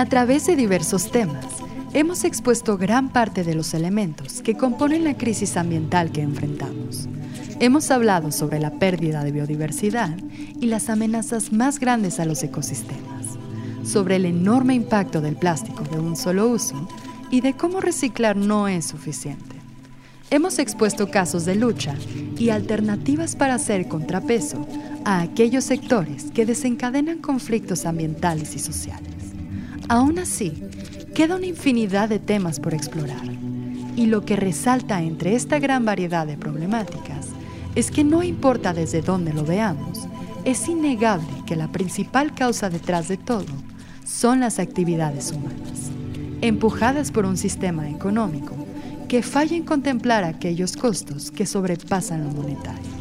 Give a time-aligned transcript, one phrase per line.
[0.00, 1.44] A través de diversos temas,
[1.92, 7.06] hemos expuesto gran parte de los elementos que componen la crisis ambiental que enfrentamos.
[7.60, 10.16] Hemos hablado sobre la pérdida de biodiversidad
[10.58, 13.26] y las amenazas más grandes a los ecosistemas,
[13.84, 16.88] sobre el enorme impacto del plástico de un solo uso
[17.30, 19.56] y de cómo reciclar no es suficiente.
[20.30, 21.94] Hemos expuesto casos de lucha
[22.38, 24.66] y alternativas para hacer contrapeso
[25.04, 29.10] a aquellos sectores que desencadenan conflictos ambientales y sociales.
[29.90, 30.52] Aún así,
[31.16, 33.24] queda una infinidad de temas por explorar.
[33.96, 37.26] Y lo que resalta entre esta gran variedad de problemáticas
[37.74, 40.06] es que no importa desde dónde lo veamos,
[40.44, 43.52] es innegable que la principal causa detrás de todo
[44.06, 45.90] son las actividades humanas,
[46.40, 48.54] empujadas por un sistema económico
[49.08, 52.92] que falla en contemplar aquellos costos que sobrepasan lo monetario.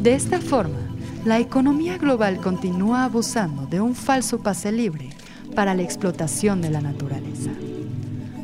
[0.00, 0.78] De esta forma,
[1.24, 5.10] la economía global continúa abusando de un falso pase libre
[5.54, 7.50] para la explotación de la naturaleza.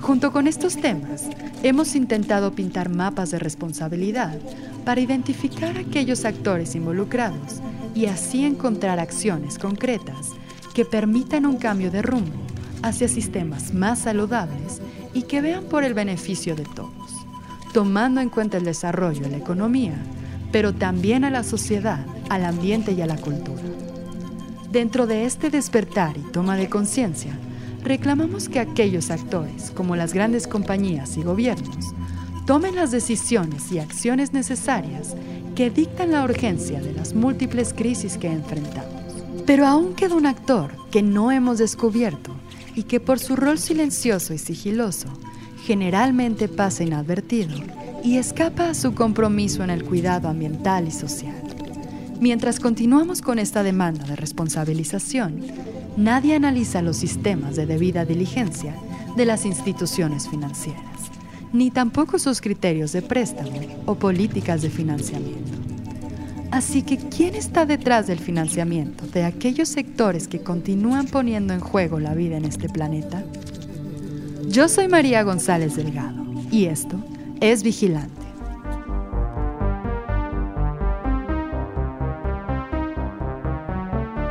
[0.01, 1.25] Junto con estos temas,
[1.63, 4.39] hemos intentado pintar mapas de responsabilidad
[4.85, 7.61] para identificar aquellos actores involucrados
[7.95, 10.31] y así encontrar acciones concretas
[10.73, 12.37] que permitan un cambio de rumbo
[12.83, 14.81] hacia sistemas más saludables
[15.15, 17.13] y que vean por el beneficio de todos,
[17.73, 19.97] tomando en cuenta el desarrollo de la economía,
[20.53, 23.63] pero también a la sociedad, al ambiente y a la cultura.
[24.71, 27.39] Dentro de este despertar y toma de conciencia,
[27.83, 31.95] reclamamos que aquellos actores, como las grandes compañías y gobiernos,
[32.45, 35.15] tomen las decisiones y acciones necesarias
[35.55, 39.25] que dictan la urgencia de las múltiples crisis que enfrentamos.
[39.47, 42.33] Pero aún queda un actor que no hemos descubierto
[42.75, 45.09] y que por su rol silencioso y sigiloso
[45.65, 47.57] generalmente pasa inadvertido
[48.05, 51.48] y escapa a su compromiso en el cuidado ambiental y social.
[52.21, 55.41] Mientras continuamos con esta demanda de responsabilización,
[55.97, 58.75] nadie analiza los sistemas de debida diligencia
[59.17, 60.83] de las instituciones financieras,
[61.53, 65.59] ni tampoco sus criterios de préstamo o políticas de financiamiento.
[66.51, 72.01] Así que, ¿quién está detrás del financiamiento de aquellos sectores que continúan poniendo en juego
[72.01, 73.23] la vida en este planeta?
[74.49, 76.97] Yo soy María González Delgado y esto
[77.41, 78.18] es Vigilante.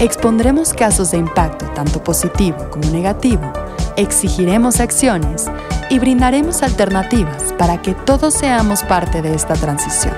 [0.00, 3.52] Expondremos casos de impacto tanto positivo como negativo,
[3.96, 5.46] exigiremos acciones
[5.90, 10.14] y brindaremos alternativas para que todos seamos parte de esta transición.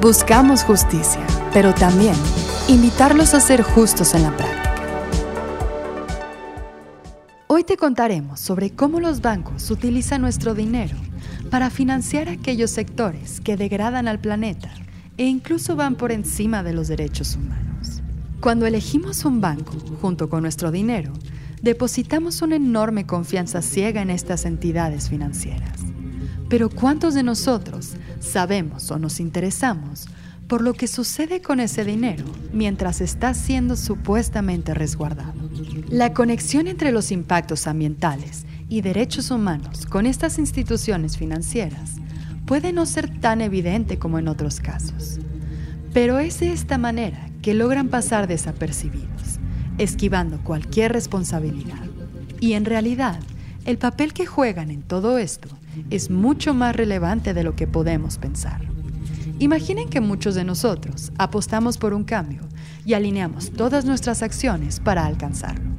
[0.00, 1.20] Buscamos justicia,
[1.52, 2.14] pero también
[2.68, 4.58] invitarlos a ser justos en la práctica.
[7.48, 10.96] Hoy te contaremos sobre cómo los bancos utilizan nuestro dinero
[11.50, 14.70] para financiar aquellos sectores que degradan al planeta
[15.16, 17.67] e incluso van por encima de los derechos humanos.
[18.40, 21.12] Cuando elegimos un banco junto con nuestro dinero,
[21.60, 25.80] depositamos una enorme confianza ciega en estas entidades financieras.
[26.48, 30.06] Pero ¿cuántos de nosotros sabemos o nos interesamos
[30.46, 35.34] por lo que sucede con ese dinero mientras está siendo supuestamente resguardado?
[35.88, 41.94] La conexión entre los impactos ambientales y derechos humanos con estas instituciones financieras
[42.46, 45.18] puede no ser tan evidente como en otros casos.
[45.92, 49.38] Pero es de esta manera que logran pasar desapercibidos,
[49.78, 51.84] esquivando cualquier responsabilidad.
[52.40, 53.18] Y en realidad,
[53.64, 55.48] el papel que juegan en todo esto
[55.90, 58.60] es mucho más relevante de lo que podemos pensar.
[59.38, 62.40] Imaginen que muchos de nosotros apostamos por un cambio
[62.84, 65.70] y alineamos todas nuestras acciones para alcanzarlo,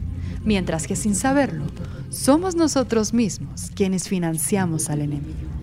[0.45, 1.65] mientras que sin saberlo,
[2.09, 5.58] somos nosotros mismos quienes financiamos al enemigo.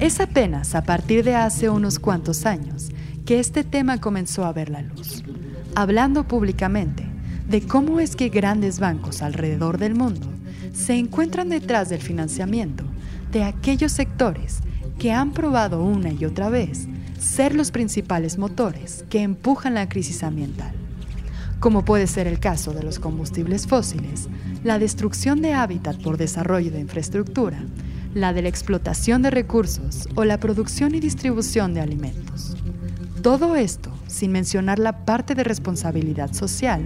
[0.00, 2.88] Es apenas a partir de hace unos cuantos años
[3.26, 5.22] que este tema comenzó a ver la luz,
[5.74, 7.04] hablando públicamente
[7.46, 10.26] de cómo es que grandes bancos alrededor del mundo
[10.72, 12.82] se encuentran detrás del financiamiento
[13.30, 14.60] de aquellos sectores
[14.98, 16.88] que han probado una y otra vez
[17.18, 20.72] ser los principales motores que empujan la crisis ambiental,
[21.60, 24.30] como puede ser el caso de los combustibles fósiles,
[24.64, 27.62] la destrucción de hábitat por desarrollo de infraestructura,
[28.14, 32.56] la de la explotación de recursos o la producción y distribución de alimentos.
[33.22, 36.82] Todo esto sin mencionar la parte de responsabilidad social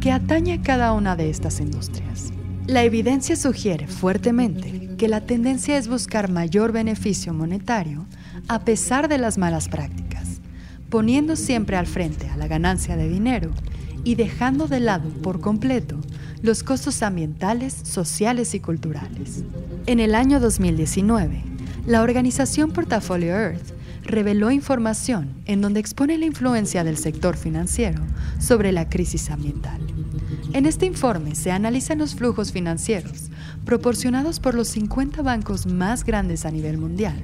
[0.00, 2.32] que atañe a cada una de estas industrias.
[2.66, 8.06] La evidencia sugiere fuertemente que la tendencia es buscar mayor beneficio monetario
[8.48, 10.40] a pesar de las malas prácticas,
[10.88, 13.50] poniendo siempre al frente a la ganancia de dinero
[14.04, 16.00] y dejando de lado por completo
[16.42, 19.44] los costos ambientales, sociales y culturales.
[19.86, 21.44] En el año 2019,
[21.86, 23.72] la organización Portafolio Earth
[24.02, 28.02] reveló información en donde expone la influencia del sector financiero
[28.40, 29.80] sobre la crisis ambiental.
[30.52, 33.30] En este informe se analizan los flujos financieros
[33.64, 37.14] proporcionados por los 50 bancos más grandes a nivel mundial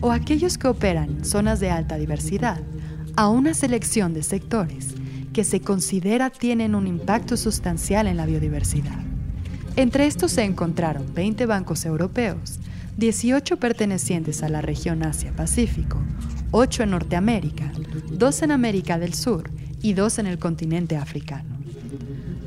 [0.00, 2.60] o aquellos que operan zonas de alta diversidad
[3.16, 4.94] a una selección de sectores
[5.32, 8.98] que se considera tienen un impacto sustancial en la biodiversidad.
[9.76, 12.58] Entre estos se encontraron 20 bancos europeos,
[12.96, 15.98] 18 pertenecientes a la región Asia-Pacífico,
[16.50, 17.72] 8 en Norteamérica,
[18.10, 19.50] 2 en América del Sur
[19.80, 21.56] y 2 en el continente africano.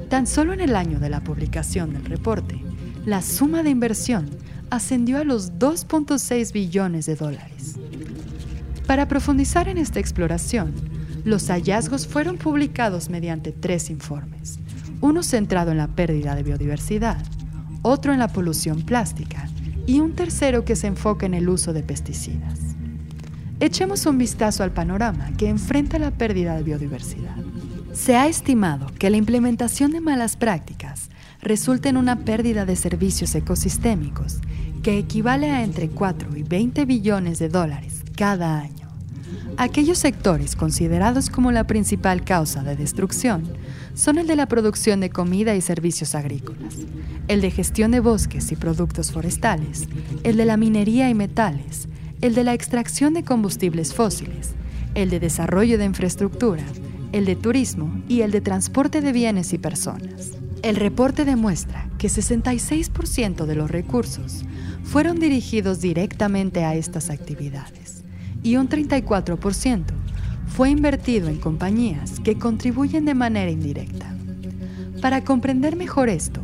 [0.09, 2.61] Tan solo en el año de la publicación del reporte,
[3.05, 4.29] la suma de inversión
[4.69, 7.75] ascendió a los 2.6 billones de dólares.
[8.85, 10.73] Para profundizar en esta exploración,
[11.23, 14.59] los hallazgos fueron publicados mediante tres informes,
[15.01, 17.23] uno centrado en la pérdida de biodiversidad,
[17.81, 19.49] otro en la polución plástica
[19.85, 22.59] y un tercero que se enfoca en el uso de pesticidas.
[23.59, 27.35] Echemos un vistazo al panorama que enfrenta la pérdida de biodiversidad.
[27.93, 31.09] Se ha estimado que la implementación de malas prácticas
[31.41, 34.39] resulta en una pérdida de servicios ecosistémicos
[34.81, 38.82] que equivale a entre 4 y 20 billones de dólares cada año.
[39.57, 43.43] Aquellos sectores considerados como la principal causa de destrucción
[43.93, 46.75] son el de la producción de comida y servicios agrícolas,
[47.27, 49.87] el de gestión de bosques y productos forestales,
[50.23, 51.87] el de la minería y metales,
[52.21, 54.51] el de la extracción de combustibles fósiles,
[54.95, 56.63] el de desarrollo de infraestructura,
[57.11, 60.31] el de turismo y el de transporte de bienes y personas.
[60.63, 64.45] El reporte demuestra que 66% de los recursos
[64.83, 67.82] fueron dirigidos directamente a estas actividades
[68.43, 69.83] y un 34%
[70.47, 74.13] fue invertido en compañías que contribuyen de manera indirecta.
[75.01, 76.41] Para comprender mejor esto,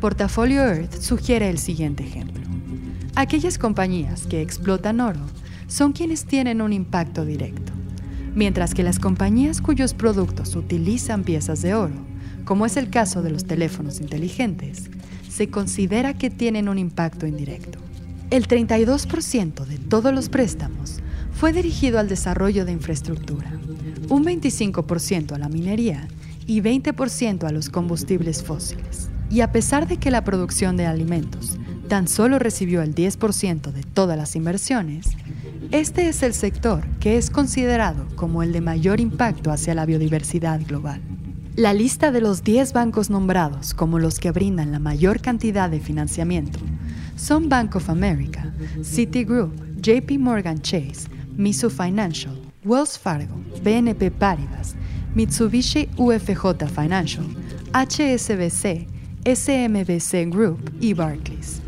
[0.00, 2.44] Portafolio Earth sugiere el siguiente ejemplo.
[3.16, 5.20] Aquellas compañías que explotan oro
[5.66, 7.72] son quienes tienen un impacto directo,
[8.34, 12.08] mientras que las compañías cuyos productos utilizan piezas de oro
[12.48, 14.88] como es el caso de los teléfonos inteligentes,
[15.28, 17.78] se considera que tienen un impacto indirecto.
[18.30, 21.00] El 32% de todos los préstamos
[21.38, 23.48] fue dirigido al desarrollo de infraestructura,
[24.08, 26.08] un 25% a la minería
[26.48, 29.08] y 20% a los combustibles fósiles.
[29.30, 31.56] Y a pesar de que la producción de alimentos
[31.86, 35.10] tan solo recibió el 10% de todas las inversiones,
[35.70, 40.60] este es el sector que es considerado como el de mayor impacto hacia la biodiversidad
[40.66, 41.00] global.
[41.54, 45.78] La lista de los 10 bancos nombrados como los que brindan la mayor cantidad de
[45.78, 46.58] financiamiento
[47.14, 48.52] son Bank of America,
[48.82, 54.74] Citigroup, JP Morgan Chase, Mizu Financial, Wells Fargo, BNP Paribas,
[55.14, 57.24] Mitsubishi UFJ Financial,
[57.72, 58.88] HSBC,
[59.24, 61.62] SMBC Group y Barclays.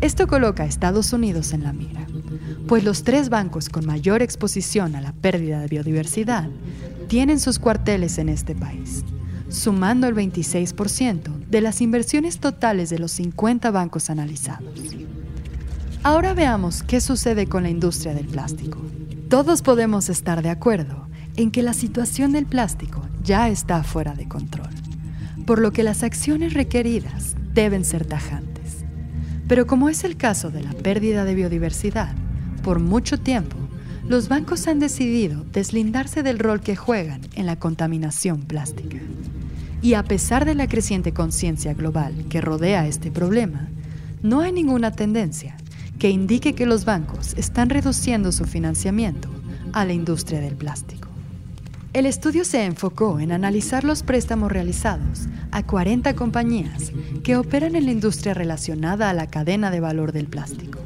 [0.00, 2.04] Esto coloca a Estados Unidos en la mira,
[2.66, 6.50] pues los tres bancos con mayor exposición a la pérdida de biodiversidad
[7.06, 9.04] tienen sus cuarteles en este país
[9.52, 14.80] sumando el 26% de las inversiones totales de los 50 bancos analizados.
[16.02, 18.78] Ahora veamos qué sucede con la industria del plástico.
[19.32, 24.28] Todos podemos estar de acuerdo en que la situación del plástico ya está fuera de
[24.28, 24.68] control,
[25.46, 28.84] por lo que las acciones requeridas deben ser tajantes.
[29.48, 32.14] Pero como es el caso de la pérdida de biodiversidad,
[32.62, 33.56] por mucho tiempo
[34.06, 38.98] los bancos han decidido deslindarse del rol que juegan en la contaminación plástica.
[39.80, 43.70] Y a pesar de la creciente conciencia global que rodea este problema,
[44.22, 45.56] no hay ninguna tendencia
[46.02, 49.28] que indique que los bancos están reduciendo su financiamiento
[49.72, 51.06] a la industria del plástico.
[51.92, 56.90] El estudio se enfocó en analizar los préstamos realizados a 40 compañías
[57.22, 60.80] que operan en la industria relacionada a la cadena de valor del plástico.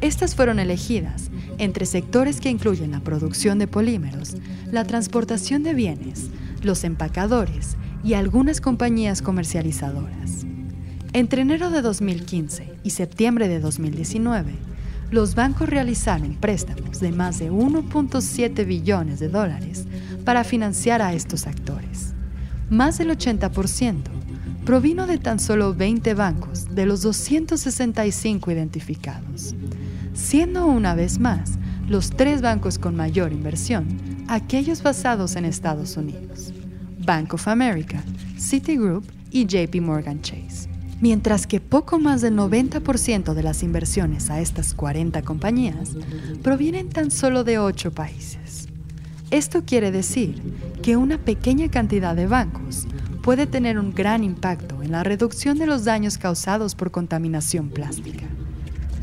[0.00, 4.34] Estas fueron elegidas entre sectores que incluyen la producción de polímeros,
[4.72, 6.28] la transportación de bienes,
[6.64, 10.44] los empacadores y algunas compañías comercializadoras.
[11.12, 14.52] Entre enero de 2015 y septiembre de 2019,
[15.10, 19.86] los bancos realizaron préstamos de más de 1.7 billones de dólares
[20.24, 22.14] para financiar a estos actores.
[22.70, 24.20] Más del 80%
[24.64, 29.54] provino de tan solo 20 bancos de los 265 identificados,
[30.14, 31.58] siendo una vez más
[31.88, 33.88] los tres bancos con mayor inversión
[34.28, 36.52] aquellos basados en Estados Unidos.
[37.04, 38.00] Bank of America,
[38.38, 40.69] Citigroup y JP Morgan Chase.
[41.00, 45.90] Mientras que poco más del 90% de las inversiones a estas 40 compañías
[46.42, 48.68] provienen tan solo de 8 países.
[49.30, 50.42] Esto quiere decir
[50.82, 52.86] que una pequeña cantidad de bancos
[53.22, 58.26] puede tener un gran impacto en la reducción de los daños causados por contaminación plástica.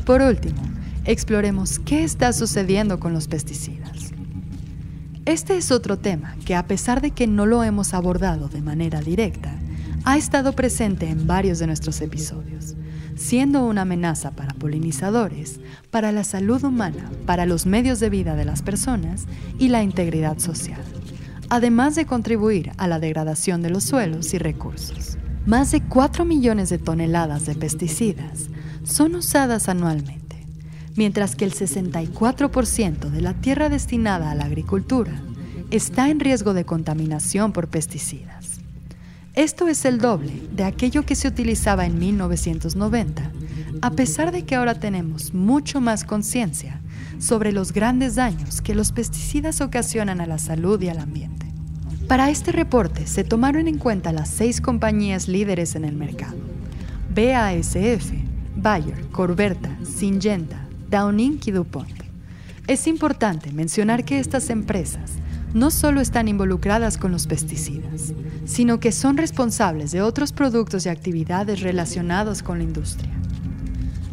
[0.04, 0.60] Por último,
[1.04, 4.12] exploremos qué está sucediendo con los pesticidas.
[5.24, 9.00] Este es otro tema que a pesar de que no lo hemos abordado de manera
[9.00, 9.57] directa,
[10.08, 12.76] ha estado presente en varios de nuestros episodios,
[13.14, 15.60] siendo una amenaza para polinizadores,
[15.90, 19.26] para la salud humana, para los medios de vida de las personas
[19.58, 20.80] y la integridad social,
[21.50, 25.18] además de contribuir a la degradación de los suelos y recursos.
[25.44, 28.48] Más de 4 millones de toneladas de pesticidas
[28.84, 30.42] son usadas anualmente,
[30.96, 35.20] mientras que el 64% de la tierra destinada a la agricultura
[35.70, 38.47] está en riesgo de contaminación por pesticidas.
[39.38, 43.30] Esto es el doble de aquello que se utilizaba en 1990,
[43.82, 46.80] a pesar de que ahora tenemos mucho más conciencia
[47.20, 51.46] sobre los grandes daños que los pesticidas ocasionan a la salud y al ambiente.
[52.08, 56.38] Para este reporte se tomaron en cuenta las seis compañías líderes en el mercado.
[57.14, 58.10] BASF,
[58.56, 62.02] Bayer, Corberta, Syngenta, Downing y DuPont.
[62.66, 65.12] Es importante mencionar que estas empresas
[65.54, 68.12] no solo están involucradas con los pesticidas,
[68.44, 73.12] sino que son responsables de otros productos y actividades relacionados con la industria.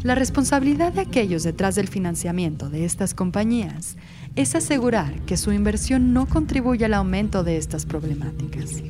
[0.04, 3.98] La responsabilidad de aquellos detrás del financiamiento de estas compañías
[4.36, 8.84] es asegurar que su inversión no contribuya al aumento de estas problemáticas.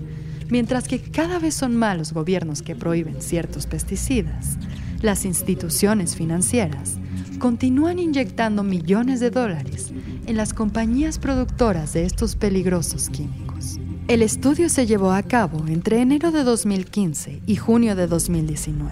[0.49, 4.57] Mientras que cada vez son más los gobiernos que prohíben ciertos pesticidas,
[5.01, 6.97] las instituciones financieras
[7.39, 9.93] continúan inyectando millones de dólares
[10.27, 13.79] en las compañías productoras de estos peligrosos químicos.
[14.07, 18.91] El estudio se llevó a cabo entre enero de 2015 y junio de 2019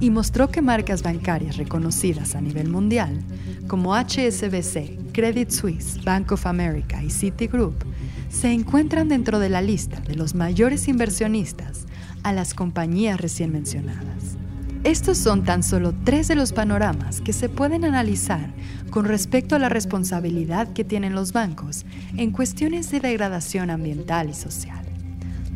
[0.00, 3.18] y mostró que marcas bancarias reconocidas a nivel mundial,
[3.66, 7.84] como HSBC, Credit Suisse, Bank of America y Citigroup,
[8.28, 11.86] se encuentran dentro de la lista de los mayores inversionistas
[12.22, 14.36] a las compañías recién mencionadas.
[14.84, 18.52] Estos son tan solo tres de los panoramas que se pueden analizar
[18.90, 21.84] con respecto a la responsabilidad que tienen los bancos
[22.16, 24.84] en cuestiones de degradación ambiental y social.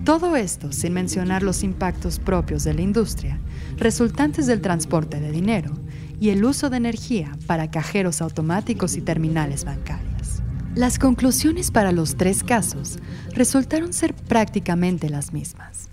[0.05, 3.39] Todo esto sin mencionar los impactos propios de la industria,
[3.77, 5.73] resultantes del transporte de dinero
[6.21, 10.43] y el uso de energía para cajeros automáticos y terminales bancarias.
[10.75, 12.99] Las conclusiones para los tres casos
[13.35, 15.89] resultaron ser prácticamente las mismas,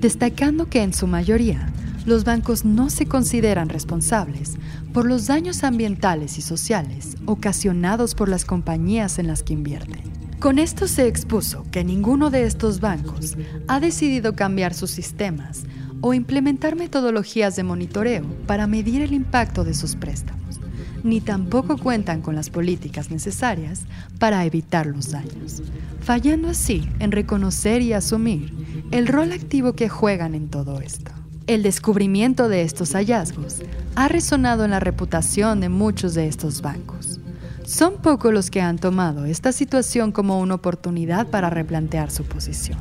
[0.00, 1.68] destacando que en su mayoría
[2.06, 4.56] los bancos no se consideran responsables
[4.92, 10.02] por los daños ambientales y sociales ocasionados por las compañías en las que invierten.
[10.40, 13.36] Con esto se expuso que ninguno de estos bancos
[13.68, 15.62] ha decidido cambiar sus sistemas
[16.00, 20.58] o implementar metodologías de monitoreo para medir el impacto de sus préstamos,
[21.04, 23.82] ni tampoco cuentan con las políticas necesarias
[24.18, 25.62] para evitar los daños,
[26.00, 28.52] fallando así en reconocer y asumir
[28.90, 31.21] el rol activo que juegan en todo esto.
[31.48, 33.62] El descubrimiento de estos hallazgos
[33.96, 37.18] ha resonado en la reputación de muchos de estos bancos.
[37.64, 42.78] Son pocos los que han tomado esta situación como una oportunidad para replantear su posición.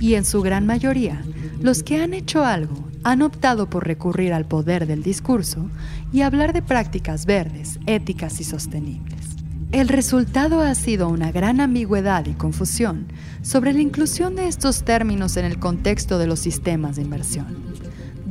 [0.00, 1.22] Y en su gran mayoría,
[1.60, 5.68] los que han hecho algo han optado por recurrir al poder del discurso
[6.14, 9.36] y hablar de prácticas verdes, éticas y sostenibles.
[9.70, 13.06] El resultado ha sido una gran ambigüedad y confusión
[13.42, 17.71] sobre la inclusión de estos términos en el contexto de los sistemas de inversión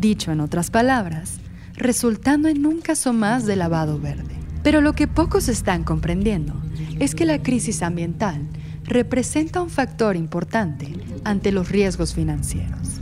[0.01, 1.39] dicho en otras palabras,
[1.75, 4.35] resultando en un caso más de lavado verde.
[4.63, 6.53] Pero lo que pocos están comprendiendo
[6.99, 8.41] es que la crisis ambiental
[8.83, 10.93] representa un factor importante
[11.23, 12.99] ante los riesgos financieros.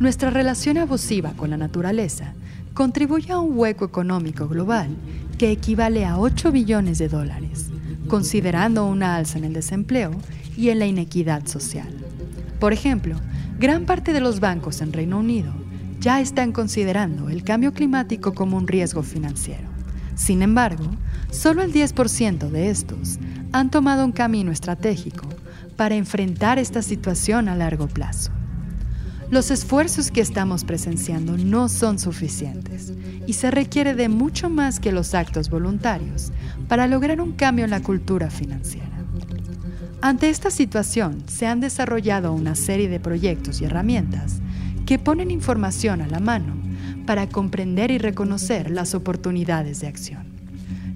[0.00, 2.34] Nuestra relación abusiva con la naturaleza
[2.74, 4.88] contribuye a un hueco económico global
[5.36, 7.66] que equivale a 8 billones de dólares,
[8.08, 10.12] considerando una alza en el desempleo
[10.56, 11.88] y en la inequidad social.
[12.58, 13.16] Por ejemplo,
[13.58, 15.52] gran parte de los bancos en Reino Unido
[16.00, 19.68] ya están considerando el cambio climático como un riesgo financiero.
[20.14, 20.84] Sin embargo,
[21.30, 23.18] solo el 10% de estos
[23.52, 25.28] han tomado un camino estratégico
[25.76, 28.32] para enfrentar esta situación a largo plazo.
[29.30, 32.92] Los esfuerzos que estamos presenciando no son suficientes
[33.26, 36.32] y se requiere de mucho más que los actos voluntarios
[36.66, 38.88] para lograr un cambio en la cultura financiera.
[40.00, 44.40] Ante esta situación se han desarrollado una serie de proyectos y herramientas
[44.88, 46.56] que ponen información a la mano
[47.04, 50.24] para comprender y reconocer las oportunidades de acción.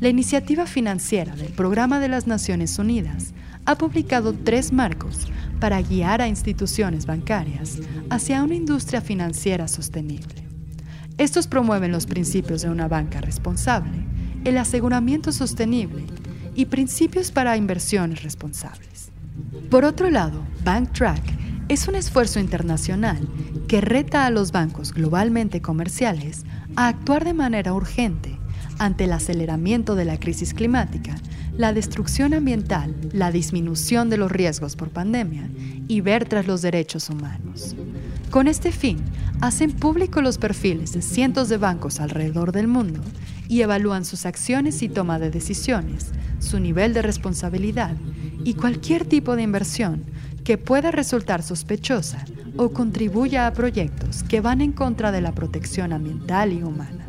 [0.01, 3.35] La iniciativa financiera del Programa de las Naciones Unidas
[3.67, 5.31] ha publicado tres marcos
[5.61, 10.37] para guiar a instituciones bancarias hacia una industria financiera sostenible.
[11.19, 14.07] Estos promueven los principios de una banca responsable,
[14.47, 16.07] el aseguramiento sostenible
[16.55, 19.11] y principios para inversiones responsables.
[19.69, 23.27] Por otro lado, BankTrack es un esfuerzo internacional
[23.67, 26.45] que reta a los bancos globalmente comerciales
[26.77, 28.39] a actuar de manera urgente
[28.79, 31.15] ante el aceleramiento de la crisis climática,
[31.57, 35.49] la destrucción ambiental, la disminución de los riesgos por pandemia
[35.89, 37.75] y ver tras los derechos humanos.
[38.31, 38.99] Con este fin,
[39.41, 43.01] hacen público los perfiles de cientos de bancos alrededor del mundo
[43.49, 47.97] y evalúan sus acciones y toma de decisiones, su nivel de responsabilidad
[48.45, 50.03] y cualquier tipo de inversión
[50.45, 52.25] que pueda resultar sospechosa
[52.57, 57.07] o contribuya a proyectos que van en contra de la protección ambiental y humana.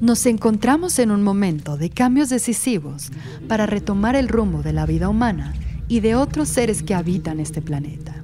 [0.00, 3.10] Nos encontramos en un momento de cambios decisivos
[3.48, 5.54] para retomar el rumbo de la vida humana
[5.86, 8.14] y de otros seres que habitan este planeta.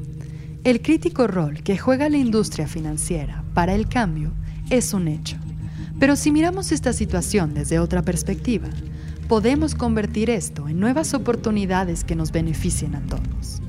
[0.65, 4.33] El crítico rol que juega la industria financiera para el cambio
[4.71, 5.37] es un hecho.
[6.01, 8.69] Pero si miramos esta situación desde otra perspectiva,
[9.29, 13.63] podemos convertir esto en nuevas oportunidades que nos beneficien a todos.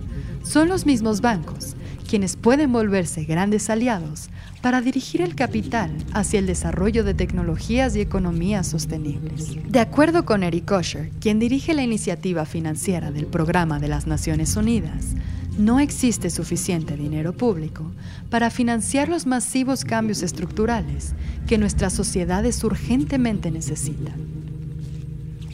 [0.49, 1.75] Son los mismos bancos
[2.09, 4.31] quienes pueden volverse grandes aliados
[4.63, 9.57] para dirigir el capital hacia el desarrollo de tecnologías y economías sostenibles.
[9.69, 14.55] De acuerdo con Eric Osher, quien dirige la iniciativa financiera del Programa de las Naciones
[14.55, 15.13] Unidas,
[15.59, 17.91] no existe suficiente dinero público
[18.31, 21.13] para financiar los masivos cambios estructurales
[21.45, 24.15] que nuestras sociedades urgentemente necesitan.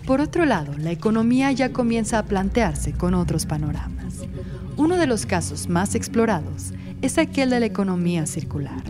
[0.08, 3.95] Por otro lado, la economía ya comienza a plantearse con otros panoramas.
[4.78, 8.84] Uno de los casos más explorados es aquel de la economía circular.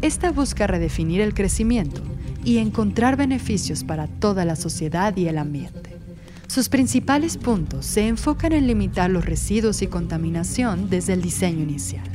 [0.00, 2.02] Esta busca redefinir el crecimiento
[2.44, 5.98] y encontrar beneficios para toda la sociedad y el ambiente.
[6.46, 12.08] Sus principales puntos se enfocan en limitar los residuos y contaminación desde el diseño inicial,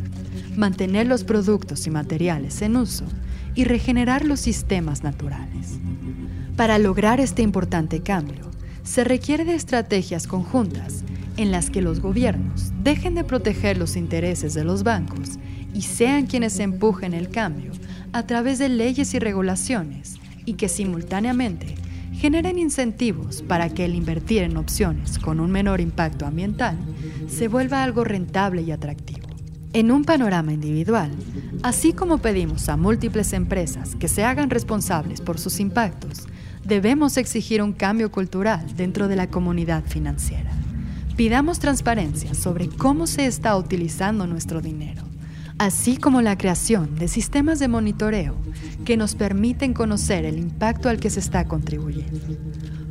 [0.56, 3.06] mantener los productos y materiales en uso
[3.54, 5.80] y regenerar los sistemas naturales.
[6.56, 8.50] Para lograr este importante cambio,
[8.82, 11.04] se requiere de estrategias conjuntas
[11.38, 15.40] en las que los gobiernos dejen de proteger los intereses de los bancos
[15.74, 17.72] y sean quienes empujen el cambio
[18.12, 21.76] a través de leyes y regulaciones y que simultáneamente
[22.14, 26.78] generen incentivos para que el invertir en opciones con un menor impacto ambiental
[27.28, 29.28] se vuelva algo rentable y atractivo.
[29.74, 31.12] En un panorama individual,
[31.64, 36.28] así como pedimos a múltiples empresas que se hagan responsables por sus impactos,
[36.64, 40.52] debemos exigir un cambio cultural dentro de la comunidad financiera.
[41.16, 45.04] Pidamos transparencia sobre cómo se está utilizando nuestro dinero,
[45.60, 48.36] así como la creación de sistemas de monitoreo
[48.84, 52.20] que nos permiten conocer el impacto al que se está contribuyendo.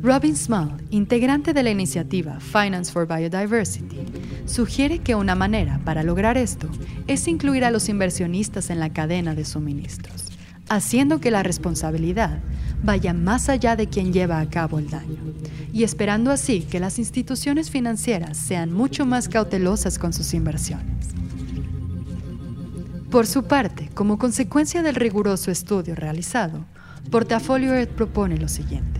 [0.01, 3.99] Robin Small, integrante de la iniciativa Finance for Biodiversity,
[4.45, 6.69] sugiere que una manera para lograr esto
[7.07, 10.22] es incluir a los inversionistas en la cadena de suministros,
[10.75, 12.39] haciendo que la responsabilidad
[12.83, 15.19] vaya más allá de quien lleva a cabo el daño,
[15.71, 21.07] y esperando así que las instituciones financieras sean mucho más cautelosas con sus inversiones.
[23.09, 26.65] Por su parte, como consecuencia del riguroso estudio realizado,
[27.09, 28.99] Portafolio Earth propone lo siguiente,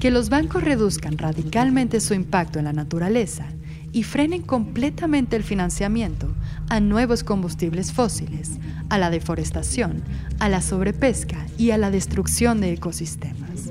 [0.00, 3.46] que los bancos reduzcan radicalmente su impacto en la naturaleza
[3.96, 6.28] y frenen completamente el financiamiento
[6.68, 8.58] a nuevos combustibles fósiles,
[8.90, 10.02] a la deforestación,
[10.38, 13.70] a la sobrepesca y a la destrucción de ecosistemas.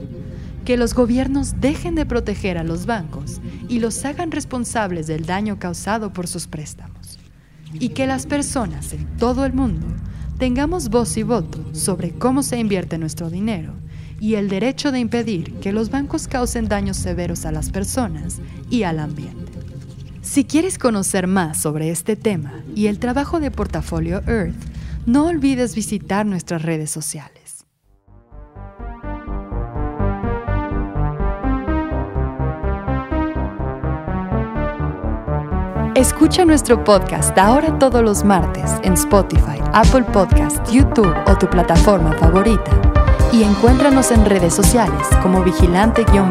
[0.66, 5.60] Que los gobiernos dejen de proteger a los bancos y los hagan responsables del daño
[5.60, 7.20] causado por sus préstamos.
[7.74, 9.86] Y que las personas en todo el mundo
[10.40, 13.74] tengamos voz y voto sobre cómo se invierte nuestro dinero
[14.20, 18.40] y el derecho de impedir que los bancos causen daños severos a las personas
[18.72, 19.45] y al ambiente.
[20.26, 24.56] Si quieres conocer más sobre este tema y el trabajo de Portafolio Earth,
[25.06, 27.66] no olvides visitar nuestras redes sociales.
[35.96, 42.12] Escucha nuestro podcast ahora todos los martes en Spotify, Apple Podcast, YouTube o tu plataforma
[42.14, 42.72] favorita.
[43.32, 46.26] Y encuéntranos en redes sociales como vigilante-bio.